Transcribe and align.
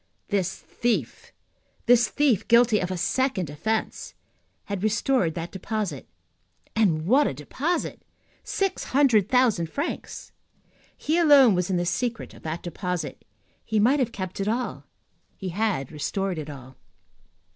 This 0.29 0.55
thief, 0.57 1.31
this 1.85 2.07
thief 2.07 2.47
guilty 2.47 2.79
of 2.79 2.89
a 2.89 2.97
second 2.97 3.51
offence, 3.51 4.15
had 4.65 4.81
restored 4.81 5.35
that 5.35 5.51
deposit. 5.51 6.07
And 6.75 7.05
what 7.05 7.27
a 7.27 7.35
deposit! 7.35 8.01
Six 8.43 8.85
hundred 8.85 9.29
thousand 9.29 9.67
francs. 9.69 10.31
He 10.97 11.19
alone 11.19 11.53
was 11.53 11.69
in 11.69 11.77
the 11.77 11.85
secret 11.85 12.33
of 12.33 12.41
that 12.41 12.63
deposit. 12.63 13.23
He 13.63 13.79
might 13.79 13.99
have 13.99 14.11
kept 14.11 14.39
it 14.39 14.47
all, 14.47 14.85
he 15.37 15.49
had 15.49 15.91
restored 15.91 16.39
it 16.39 16.49
all. 16.49 16.77